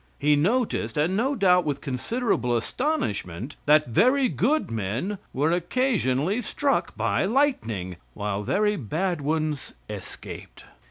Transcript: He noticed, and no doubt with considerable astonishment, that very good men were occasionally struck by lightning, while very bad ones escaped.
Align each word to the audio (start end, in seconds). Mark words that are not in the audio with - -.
He 0.17 0.35
noticed, 0.35 0.97
and 0.97 1.15
no 1.15 1.35
doubt 1.35 1.63
with 1.63 1.79
considerable 1.79 2.57
astonishment, 2.57 3.55
that 3.67 3.85
very 3.85 4.29
good 4.29 4.71
men 4.71 5.19
were 5.31 5.51
occasionally 5.51 6.41
struck 6.41 6.97
by 6.97 7.25
lightning, 7.25 7.97
while 8.15 8.41
very 8.41 8.77
bad 8.77 9.21
ones 9.21 9.75
escaped. 9.87 10.65